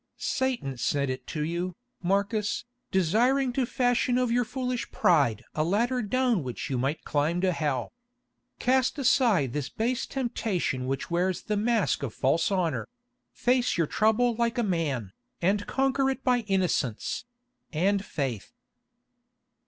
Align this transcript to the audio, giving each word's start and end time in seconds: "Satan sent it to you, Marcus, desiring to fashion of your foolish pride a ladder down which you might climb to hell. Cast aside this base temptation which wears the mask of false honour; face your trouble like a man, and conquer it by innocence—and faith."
"Satan 0.17 0.77
sent 0.77 1.11
it 1.11 1.27
to 1.27 1.43
you, 1.43 1.75
Marcus, 2.01 2.65
desiring 2.89 3.53
to 3.53 3.67
fashion 3.67 4.17
of 4.17 4.31
your 4.31 4.43
foolish 4.43 4.89
pride 4.91 5.43
a 5.53 5.63
ladder 5.63 6.01
down 6.01 6.41
which 6.41 6.71
you 6.71 6.77
might 6.79 7.03
climb 7.05 7.39
to 7.41 7.51
hell. 7.51 7.93
Cast 8.57 8.97
aside 8.97 9.53
this 9.53 9.69
base 9.69 10.07
temptation 10.07 10.87
which 10.87 11.11
wears 11.11 11.43
the 11.43 11.55
mask 11.55 12.01
of 12.01 12.15
false 12.15 12.51
honour; 12.51 12.87
face 13.31 13.77
your 13.77 13.85
trouble 13.85 14.33
like 14.33 14.57
a 14.57 14.63
man, 14.63 15.11
and 15.39 15.67
conquer 15.67 16.09
it 16.09 16.23
by 16.23 16.39
innocence—and 16.47 18.03
faith." 18.03 18.53